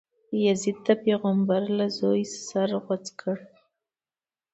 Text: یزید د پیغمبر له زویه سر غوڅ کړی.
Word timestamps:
یزید 0.45 0.77
د 0.87 0.89
پیغمبر 1.03 1.61
له 1.77 1.85
زویه 1.97 2.29
سر 2.47 2.69
غوڅ 2.85 3.05
کړی. 3.21 3.45